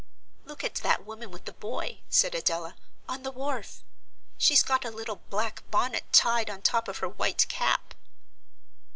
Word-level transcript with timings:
"Look 0.45 0.63
at 0.63 0.73
that 0.77 1.05
woman 1.05 1.29
with 1.29 1.45
the 1.45 1.51
boy," 1.53 1.99
said 2.09 2.33
Adela, 2.33 2.75
on 3.07 3.21
the 3.21 3.29
wharf. 3.29 3.83
She's 4.35 4.63
got 4.63 4.83
a 4.83 4.89
little 4.89 5.17
black 5.29 5.61
bonnet 5.69 6.05
tied 6.11 6.49
on 6.49 6.63
top 6.63 6.87
of 6.87 6.97
her 6.97 7.07
white 7.09 7.47
cap.". 7.49 7.93